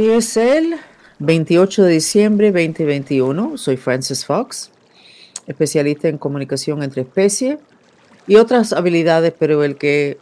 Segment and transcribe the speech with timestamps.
[0.00, 0.76] Hoy es el
[1.18, 3.58] 28 de diciembre 2021.
[3.58, 4.70] Soy Francis Fox,
[5.46, 7.58] especialista en comunicación entre especies
[8.26, 10.16] y otras habilidades, pero el que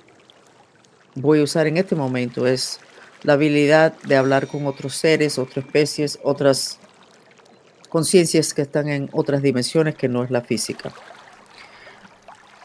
[1.15, 2.81] voy a usar en este momento es
[3.23, 6.81] la habilidad de hablar con otros seres, otras especies, otras
[7.89, 10.93] conciencias que están en otras dimensiones que no es la física.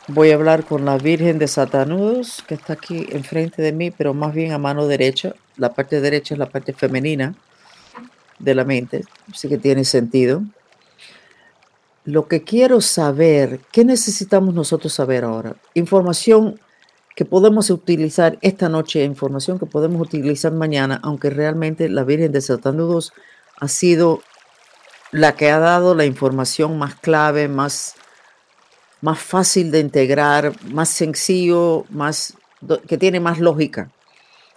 [0.09, 4.13] Voy a hablar con la Virgen de Satanudos, que está aquí enfrente de mí, pero
[4.13, 5.33] más bien a mano derecha.
[5.55, 7.35] La parte derecha es la parte femenina
[8.37, 10.43] de la mente, así que tiene sentido.
[12.03, 15.55] Lo que quiero saber, ¿qué necesitamos nosotros saber ahora?
[15.73, 16.59] Información
[17.15, 22.41] que podemos utilizar esta noche, información que podemos utilizar mañana, aunque realmente la Virgen de
[22.41, 23.13] Satanudos
[23.57, 24.21] ha sido
[25.11, 27.95] la que ha dado la información más clave, más
[29.03, 32.35] más fácil de integrar, más sencillo, más
[32.87, 33.91] que tiene más lógica,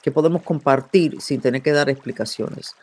[0.03, 2.77] que podemos compartir sin tener que dar explicaciones.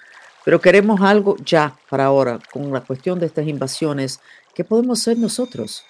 [0.44, 4.20] Pero queremos algo ya para ahora con la cuestión de estas invasiones.
[4.54, 5.86] ¿Qué podemos hacer nosotros?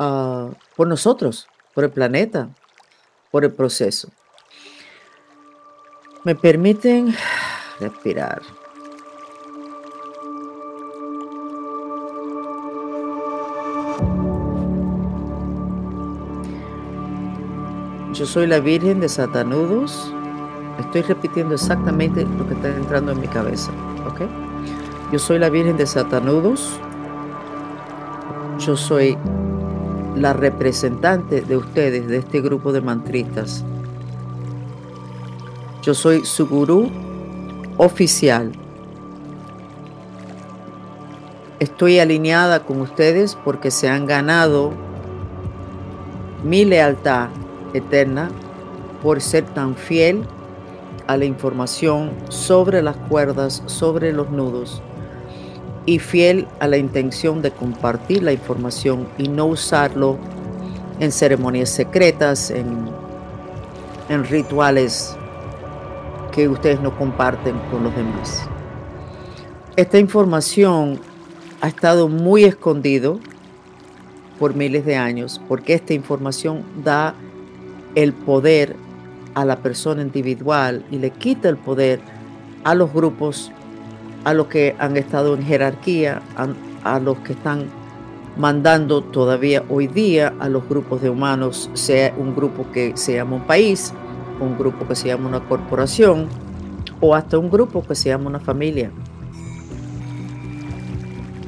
[0.00, 2.48] Ah, por nosotros, por el planeta,
[3.30, 4.10] por el proceso.
[6.24, 7.14] ¿Me permiten
[7.78, 8.42] respirar?
[18.18, 20.12] Yo soy la Virgen de Satanudos.
[20.80, 23.70] Estoy repitiendo exactamente lo que está entrando en mi cabeza.
[24.08, 24.22] ¿Ok?
[25.12, 26.80] Yo soy la Virgen de Satanudos.
[28.58, 29.16] Yo soy
[30.16, 33.64] la representante de ustedes, de este grupo de mantristas.
[35.82, 36.90] Yo soy su gurú
[37.76, 38.50] oficial.
[41.60, 44.72] Estoy alineada con ustedes porque se han ganado
[46.42, 47.28] mi lealtad
[47.74, 48.30] eterna
[49.02, 50.24] por ser tan fiel
[51.06, 54.82] a la información sobre las cuerdas, sobre los nudos
[55.86, 60.18] y fiel a la intención de compartir la información y no usarlo
[61.00, 62.88] en ceremonias secretas, en,
[64.28, 65.16] rituales
[66.32, 68.46] que ustedes no comparten con los demás.
[69.76, 71.00] Esta información
[71.62, 73.18] ha estado muy escondido
[74.38, 77.14] por miles de años porque esta información da
[77.98, 78.76] el poder
[79.34, 81.98] a la persona individual y le quita el poder
[82.62, 83.50] a los grupos,
[84.24, 86.22] a los que han estado en jerarquía,
[86.84, 87.66] a, los que están
[88.36, 93.34] mandando todavía hoy día a los grupos de humanos, sea un grupo que se llama
[93.34, 93.92] un país,
[94.38, 96.28] un grupo que se llama una corporación
[97.00, 98.92] o hasta un grupo que se llama una familia.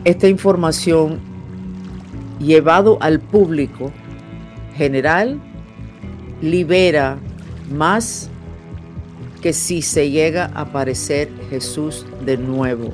[0.05, 1.21] Esta información
[2.41, 3.93] llevado al público
[4.75, 5.41] general
[6.41, 7.19] libera
[7.71, 8.31] más
[9.41, 12.93] que si se llega a aparecer Jesús de nuevo.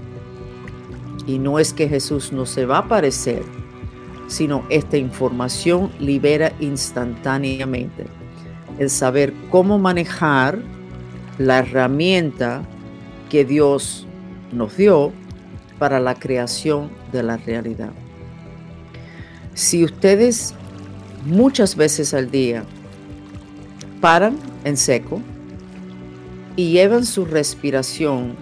[1.26, 3.42] Y no es que Jesús no se va a aparecer,
[4.28, 8.06] sino esta información libera instantáneamente
[8.78, 10.58] el saber cómo manejar
[11.38, 12.62] la herramienta
[13.30, 14.06] que Dios
[14.52, 15.12] nos dio
[15.78, 17.90] para la creación de la realidad.
[19.54, 20.54] Si ustedes
[21.24, 22.64] muchas veces al día
[24.00, 25.20] paran en seco
[26.56, 28.34] y llevan su respiración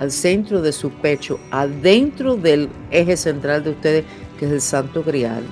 [0.00, 4.04] al centro de su pecho, adentro del eje central de ustedes,
[4.38, 5.42] que es el Santo Grial.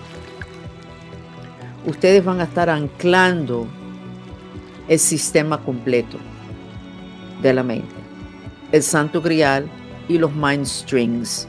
[1.85, 3.67] Ustedes van a estar anclando
[4.89, 6.19] el sistema completo
[7.43, 7.95] de la mente,
[8.73, 9.69] el Santo Grial
[10.09, 11.49] y los Mind Strings.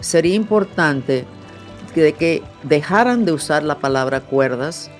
[0.00, 1.24] Sería importante
[1.94, 4.90] que dejaran de usar la palabra cuerdas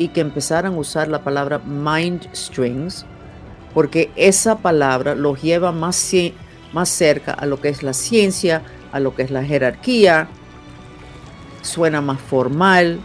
[0.00, 3.04] y que empezaran a usar la palabra mind strings,
[3.74, 6.10] porque esa palabra los lleva más,
[6.72, 8.62] más cerca a lo que es la ciencia,
[8.92, 10.26] a lo que es la jerarquía,
[11.60, 12.98] suena más formal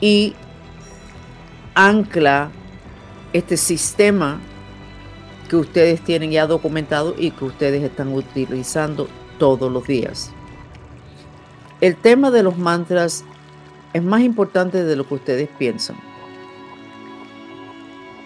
[0.00, 0.34] y
[1.76, 2.50] ancla
[3.32, 4.40] este sistema
[5.48, 9.06] que ustedes tienen ya documentado y que ustedes están utilizando
[9.38, 10.32] todos los días.
[11.80, 13.24] El tema de los mantras
[13.98, 15.96] es más importante de lo que ustedes piensan.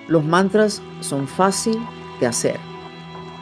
[0.09, 1.79] Los mantras son fácil
[2.21, 2.59] de hacer.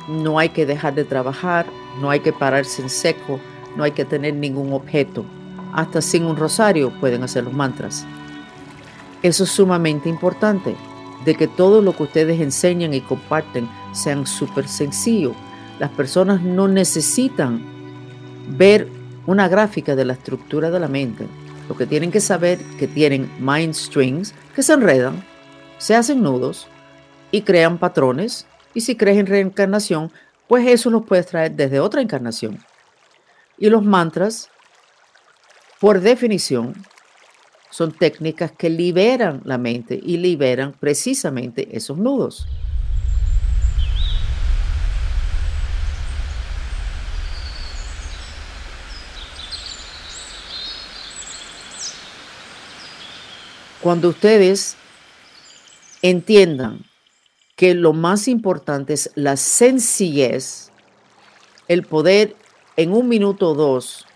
[0.08, 1.66] No hay que dejar de trabajar,
[2.00, 3.40] no hay que pararse en seco,
[3.76, 5.24] no hay que tener ningún objeto.
[5.72, 8.06] Hasta sin un rosario pueden hacer los mantras.
[9.22, 10.74] Eso es sumamente importante,
[11.24, 15.32] de que todo lo que ustedes enseñan y comparten sean súper sencillo.
[15.78, 17.62] Las personas no necesitan
[18.56, 18.88] ver
[19.26, 21.26] una gráfica de la estructura de la mente.
[21.70, 25.24] Lo que tienen que saber que tienen mind strings que se enredan,
[25.78, 26.66] se hacen nudos
[27.30, 28.44] y crean patrones
[28.74, 30.10] Y si crees en reencarnación,
[30.48, 32.58] pues eso lo puedes traer desde otra encarnación.
[33.56, 34.48] Y los mantras,
[35.78, 36.74] por definición,
[37.70, 42.48] son técnicas que liberan la mente y liberan precisamente esos nudos.
[53.90, 54.76] Cuando ustedes
[56.00, 56.84] entiendan
[57.56, 60.70] que lo más importante es la sencillez,
[61.66, 62.36] el poder
[62.76, 64.06] en un minuto o dos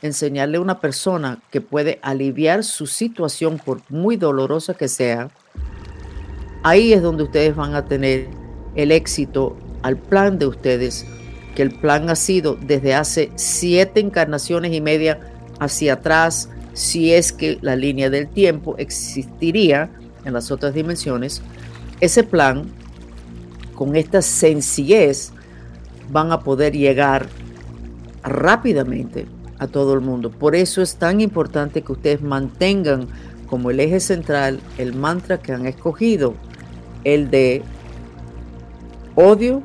[0.00, 5.28] enseñarle a una persona que puede aliviar su situación por muy dolorosa que sea,
[6.62, 8.26] ahí es donde ustedes van a tener
[8.74, 11.04] el éxito al plan de ustedes,
[11.54, 15.20] que el plan ha sido desde hace siete encarnaciones y media
[15.58, 19.90] hacia atrás, si es que la línea del tiempo existiría
[20.24, 21.42] en las otras dimensiones,
[22.00, 22.64] ese plan,
[23.74, 25.32] con esta sencillez,
[26.10, 27.26] van a poder llegar
[28.22, 29.26] rápidamente
[29.58, 30.30] a todo el mundo.
[30.30, 33.08] Por eso es tan importante que ustedes mantengan
[33.46, 36.34] como el eje central el mantra que han escogido,
[37.04, 37.62] el de
[39.14, 39.62] odio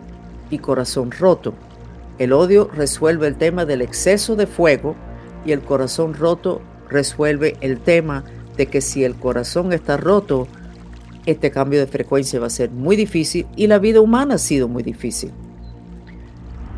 [0.49, 1.53] y corazón roto.
[2.17, 4.95] El odio resuelve el tema del exceso de fuego
[5.45, 8.23] y el corazón roto resuelve el tema
[8.57, 10.47] de que si el corazón está roto,
[11.25, 14.67] este cambio de frecuencia va a ser muy difícil y la vida humana ha sido
[14.67, 15.31] muy difícil.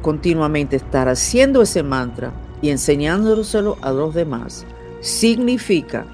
[0.01, 2.31] Continuamente estar haciendo ese mantra
[2.61, 4.65] y enseñándoselo a los demás
[5.01, 6.05] significa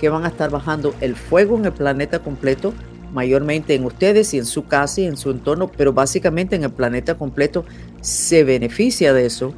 [0.00, 2.72] que van a estar bajando el fuego en el planeta completo,
[3.12, 6.72] mayormente en ustedes y en su casa y en su entorno, pero básicamente en el
[6.72, 7.64] planeta completo
[8.00, 9.54] se beneficia de eso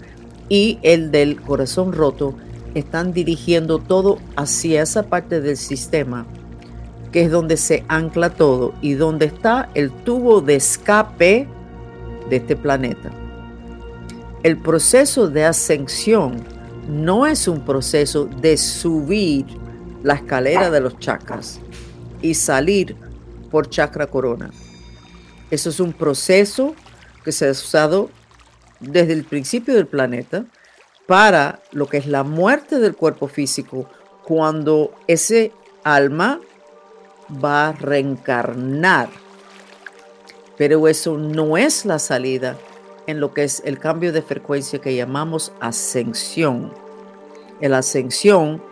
[0.49, 2.35] y el del corazón roto
[2.75, 6.27] están dirigiendo todo hacia esa parte del sistema
[7.15, 11.47] que es donde se ancla todo y donde está el tubo de escape
[12.29, 13.13] de este planeta.
[14.43, 16.43] El proceso de ascensión
[16.89, 19.47] no es un proceso de subir
[20.03, 21.61] la escalera de los chakras
[22.21, 22.97] y salir
[23.49, 24.51] por chakra corona.
[25.53, 26.75] Eso es un proceso
[27.25, 28.11] que se ha usado
[28.81, 30.47] desde el principio del planeta
[31.07, 33.87] para lo que es la muerte del cuerpo físico,
[34.25, 35.53] cuando ese
[35.83, 36.41] alma
[37.45, 39.09] va a reencarnar.
[40.57, 42.57] Pero eso no es la salida
[43.07, 46.73] en lo que es el cambio de frecuencia que llamamos ascensión.
[47.61, 48.63] En la ascensión,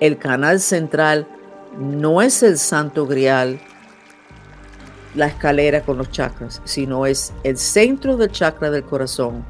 [0.00, 1.28] el canal central
[1.78, 3.60] no es el santo grial,
[5.14, 9.44] la escalera con los chakras, sino es el centro del chakra del corazón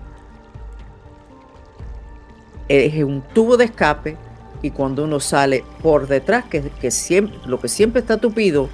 [2.68, 4.16] es un tubo de escape
[4.62, 8.68] y cuando uno sale por detrás, que, siempre, lo que siempre está tupido,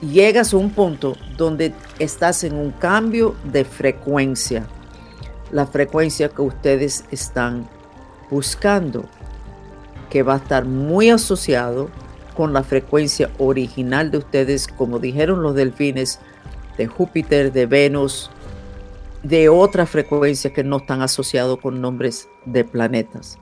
[0.00, 4.66] llegas a un punto donde estás en un cambio de frecuencia,
[5.50, 7.66] la frecuencia que ustedes están
[8.30, 9.04] buscando,
[10.10, 11.88] que va a estar muy asociado
[12.36, 16.18] con la frecuencia original de ustedes, como dijeron los delfines,
[16.76, 18.30] de Júpiter, de Venus,
[19.24, 23.38] de otras frecuencias que no están asociados con nombres de planetas.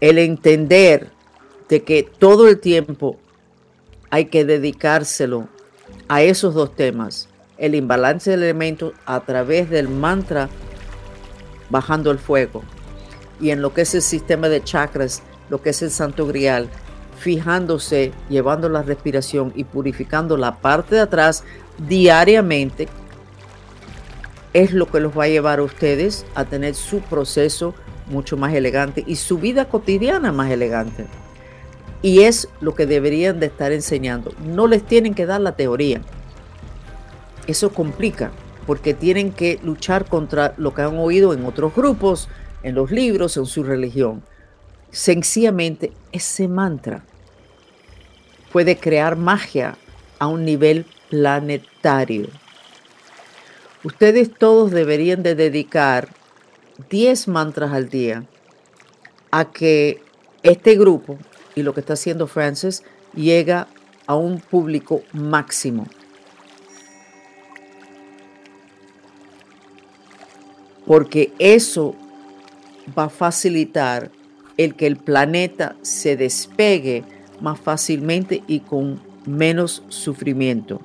[0.00, 1.10] El entender
[1.68, 3.16] de que todo el tiempo
[4.10, 5.48] hay que dedicárselo
[6.08, 10.48] a esos dos temas, el imbalance de elementos a través del mantra
[11.70, 12.62] bajando el fuego
[13.40, 16.68] y en lo que es el sistema de chakras, lo que es el santo grial,
[17.18, 21.44] fijándose, llevando la respiración y purificando la parte de atrás
[21.78, 22.88] diariamente
[24.56, 27.74] es lo que los va a llevar a ustedes a tener su proceso
[28.06, 31.04] mucho más elegante y su vida cotidiana más elegante.
[32.00, 34.32] Y es lo que deberían de estar enseñando.
[34.46, 36.00] No les tienen que dar la teoría.
[37.46, 38.30] Eso complica
[38.66, 42.30] porque tienen que luchar contra lo que han oído en otros grupos,
[42.62, 44.22] en los libros, en su religión.
[44.90, 47.04] Sencillamente ese mantra
[48.52, 49.76] puede crear magia
[50.18, 52.28] a un nivel planetario.
[53.86, 56.08] Ustedes todos deberían de dedicar
[56.90, 58.24] 10 mantras al día
[59.30, 60.02] a que
[60.42, 61.18] este grupo
[61.54, 62.82] y lo que está haciendo Francis
[63.14, 63.68] llega
[64.08, 65.86] a un público máximo.
[70.84, 71.94] Porque eso
[72.98, 74.10] va a facilitar
[74.56, 77.04] el que el planeta se despegue
[77.40, 80.80] más fácilmente y con menos sufrimiento.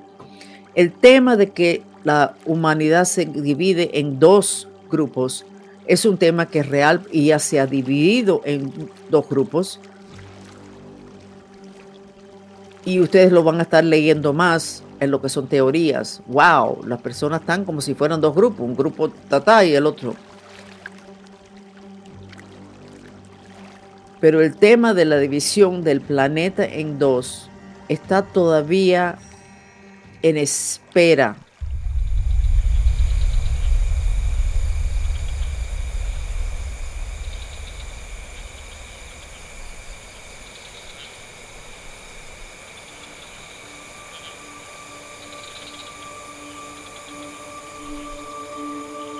[0.76, 5.46] El tema de que la humanidad se divide en dos grupos
[5.86, 8.72] es un tema que es real y ya se ha dividido en
[9.10, 9.80] dos grupos.
[12.84, 16.22] Y ustedes lo van a estar leyendo más en lo que son teorías.
[16.26, 16.84] ¡Wow!
[16.86, 20.14] Las personas están como si fueran dos grupos, un grupo tata y el otro.
[24.20, 27.48] Pero el tema de la división del planeta en dos
[27.88, 29.18] está todavía
[30.22, 31.36] en espera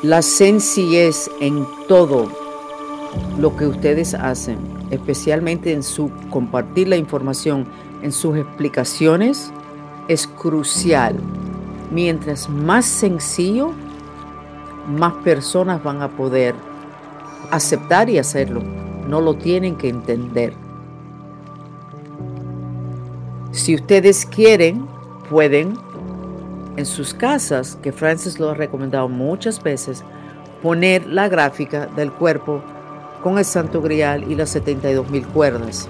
[0.02, 2.28] la sencillez en todo
[3.38, 4.58] lo que ustedes hacen,
[4.90, 7.66] especialmente en su compartir la información,
[8.02, 9.52] en sus explicaciones,
[10.08, 11.16] es crucial.
[11.92, 13.70] Mientras más sencillo,
[14.88, 16.54] más personas van a poder
[17.50, 18.62] aceptar y hacerlo.
[19.08, 20.54] No lo tienen que entender.
[23.52, 24.86] Si ustedes quieren,
[25.30, 25.78] pueden
[26.76, 30.04] en sus casas, que Francis lo ha recomendado muchas veces,
[30.62, 32.62] poner la gráfica del cuerpo
[33.22, 35.88] con el Santo Grial y las 72 mil cuerdas.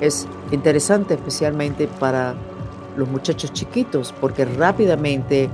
[0.00, 2.34] Es interesante especialmente para
[2.96, 5.48] los muchachos chiquitos porque rápidamente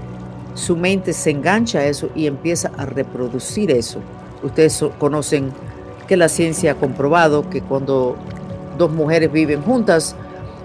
[0.54, 4.00] su mente se engancha a eso y empieza a reproducir eso.
[4.42, 5.52] Ustedes conocen
[6.06, 8.16] que la ciencia ha comprobado que cuando
[8.76, 10.14] dos mujeres viven juntas,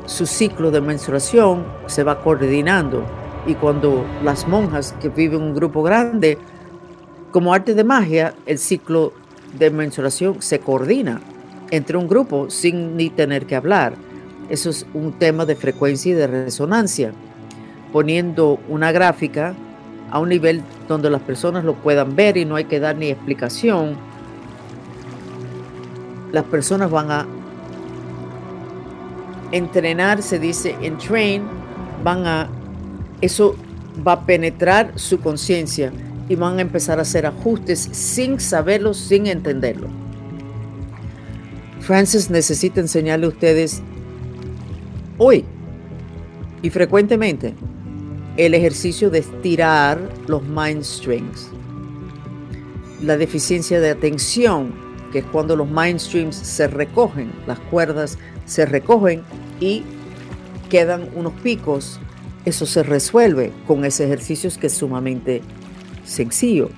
[0.06, 3.04] su ciclo de menstruación se va coordinando
[3.46, 6.38] y cuando las monjas que viven en un grupo grande,
[7.32, 9.14] como arte de magia, el ciclo
[9.58, 11.22] de menstruación se coordina
[11.72, 13.94] entre un grupo sin ni tener que hablar.
[14.50, 17.12] Eso es un tema de frecuencia y de resonancia,
[17.94, 19.54] poniendo una gráfica
[20.12, 23.10] a un nivel donde las personas lo puedan ver y no hay que dar ni
[23.10, 23.96] explicación.
[26.32, 27.28] Las personas van a
[29.52, 31.44] entrenar, se dice en train,
[32.04, 32.50] van a
[33.22, 33.56] eso
[34.06, 35.92] va a penetrar su conciencia
[36.28, 39.88] y van a empezar a hacer ajustes sin saberlo, sin entenderlo.
[41.82, 43.82] Francis necesita enseñarle a ustedes
[45.18, 45.44] hoy
[46.62, 47.56] y frecuentemente
[48.38, 51.50] el ejercicio de estirar los mind strings.
[53.02, 54.74] La deficiencia de atención,
[55.12, 59.24] que es cuando los mind streams se recogen, las cuerdas se recogen
[59.60, 59.84] y
[60.70, 62.00] quedan unos picos
[62.46, 65.42] eso se resuelve con ese ejercicio que es sumamente
[66.04, 66.70] sencillo.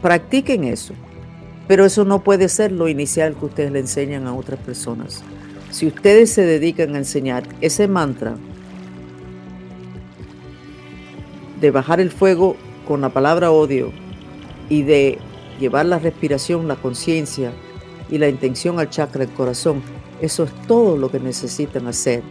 [0.00, 0.94] Practiquen eso.
[1.68, 5.22] Pero eso no puede ser lo inicial que ustedes le enseñan a otras personas.
[5.70, 8.36] Si ustedes se dedican a enseñar ese mantra
[11.60, 13.92] de bajar el fuego con la palabra odio
[14.68, 15.18] y de
[15.60, 17.52] llevar la respiración, la conciencia
[18.10, 19.82] y la intención al chakra del corazón,
[20.20, 22.22] eso es todo lo que necesitan hacer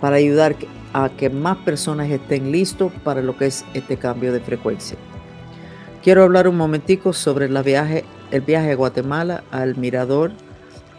[0.00, 0.56] para ayudar
[0.96, 4.96] a que más personas estén listos para lo que es este cambio de frecuencia.
[6.02, 10.32] Quiero hablar un momentico sobre la viaje, el viaje a Guatemala al Mirador,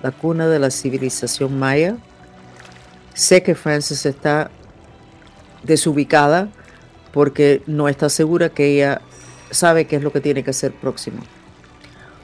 [0.04, 1.98] la cuna de la civilización maya.
[3.16, 4.52] Sé que Frances está
[5.64, 6.50] desubicada
[7.12, 9.02] porque no está segura que ella
[9.50, 11.24] sabe qué es lo que tiene que hacer próximo.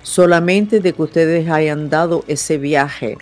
[0.03, 3.17] Solamente de que ustedes hayan dado ese viaje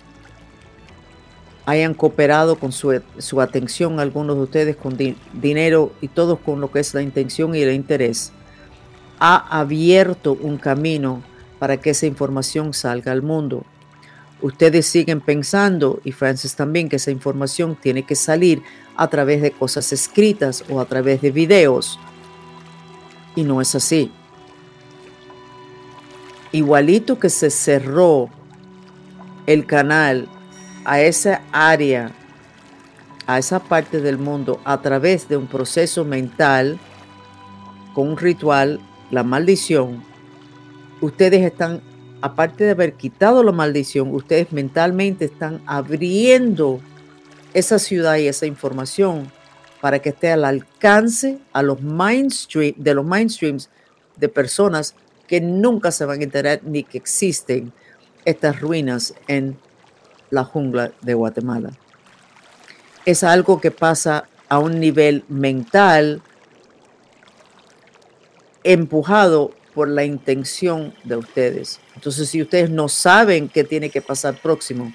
[1.66, 4.96] hayan cooperado con su, atención, algunos de ustedes con
[5.32, 8.32] dinero y todos con lo que es la intención y el interés,
[9.18, 11.22] ha abierto un camino
[11.58, 13.64] para que esa información salga al mundo.
[14.40, 18.60] Ustedes siguen pensando, y Francis también, que esa información tiene que salir
[18.96, 22.00] a través de cosas escritas o a través de videos.
[23.36, 24.10] Y no es así.
[26.50, 28.28] Igualito que se cerró
[29.46, 30.28] el canal
[30.84, 32.12] a esa área,
[33.26, 36.78] a esa parte del mundo a través de un proceso mental,
[37.94, 40.02] con un ritual, la maldición,
[41.00, 41.82] ustedes están,
[42.20, 46.80] aparte de haber quitado la maldición, ustedes mentalmente están abriendo
[47.52, 49.30] esa ciudad y esa información
[49.80, 53.68] para que esté al alcance a los mainstream, de los mainstreams
[54.16, 54.94] de personas
[55.26, 57.72] que nunca se van a enterar ni que existen
[58.24, 59.56] estas ruinas en
[60.32, 61.70] la jungla de Guatemala.
[63.04, 66.22] Es algo que pasa a un nivel mental
[68.64, 71.80] empujado por la intención de ustedes.
[71.94, 74.92] Entonces, si ustedes no saben qué tiene que pasar próximo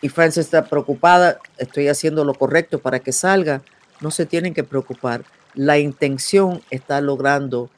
[0.00, 3.62] y Frances está preocupada, estoy haciendo lo correcto para que salga,
[4.00, 5.24] no se tienen que preocupar.
[5.54, 7.68] La intención está logrando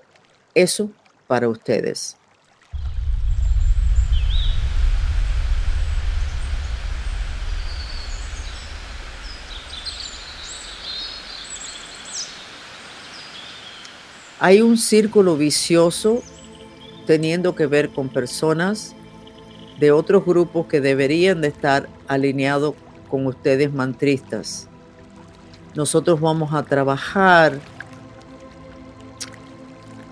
[0.54, 0.90] eso
[1.26, 2.16] para ustedes.
[14.44, 16.20] Hay un círculo vicioso
[17.06, 18.94] teniendo que ver con personas
[19.80, 22.74] de otros grupos que deberían de estar alineados
[23.08, 24.68] con ustedes mantristas.
[25.74, 27.58] Nosotros vamos a trabajar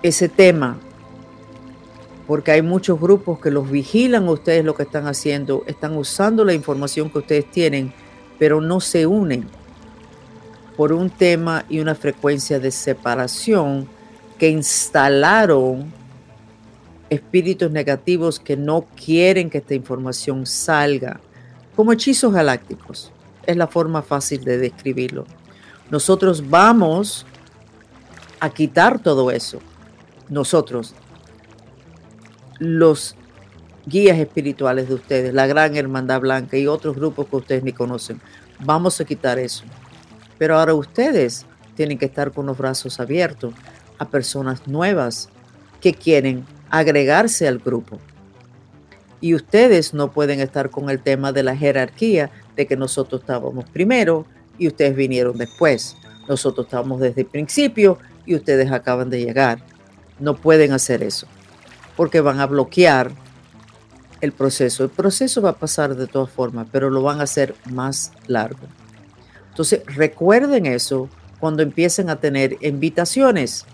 [0.01, 0.79] ese tema
[2.25, 6.55] porque hay muchos grupos que los vigilan ustedes lo que están haciendo, están usando la
[6.55, 7.93] información que ustedes tienen,
[8.39, 9.45] pero no se unen
[10.75, 13.87] por un tema y una frecuencia de separación
[14.43, 15.89] que instalaron
[17.09, 21.21] espíritus negativos que no quieren que esta información salga,
[21.77, 23.13] como hechizos galácticos.
[23.47, 25.23] Es la forma fácil de describirlo.
[25.89, 27.25] Nosotros vamos
[28.41, 29.59] a quitar todo eso.
[30.27, 30.93] Nosotros,
[32.59, 33.15] los
[33.85, 38.19] guías espirituales de ustedes, la Gran Hermandad Blanca y otros grupos que ustedes ni conocen.
[38.59, 39.63] Vamos a quitar eso.
[40.37, 41.45] Pero ahora ustedes
[41.77, 43.53] tienen que estar con los brazos abiertos
[44.09, 45.29] personas nuevas
[45.81, 47.99] que quieren agregarse al grupo.
[49.21, 53.69] Y ustedes no pueden estar con el tema de la jerarquía, de que nosotros estábamos
[53.69, 54.25] primero
[54.57, 55.95] y ustedes vinieron después.
[56.27, 59.63] Nosotros estábamos desde el principio y ustedes acaban de llegar.
[60.19, 61.27] No pueden hacer eso
[61.95, 63.11] porque van a bloquear
[64.21, 64.83] el proceso.
[64.83, 68.67] El proceso va a pasar de todas formas, pero lo van a hacer más largo.
[69.49, 73.65] Entonces, recuerden eso cuando empiecen a tener invitaciones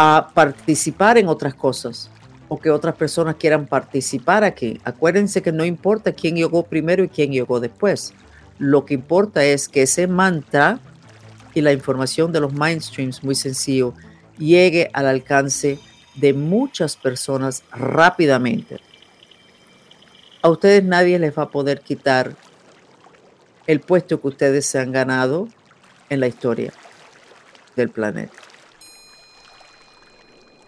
[0.00, 2.08] a participar en otras cosas
[2.46, 4.80] o que otras personas quieran participar aquí.
[4.84, 8.14] Acuérdense que no importa quién llegó primero y quién llegó después.
[8.60, 10.78] Lo que importa es que ese mantra
[11.52, 13.92] y la información de los mainstreams, muy sencillo,
[14.38, 15.80] llegue al alcance
[16.14, 18.78] de muchas personas rápidamente.
[20.42, 22.36] A ustedes nadie les va a poder quitar
[23.66, 25.48] el puesto que ustedes se han ganado
[26.08, 26.72] en la historia
[27.74, 28.47] del planeta.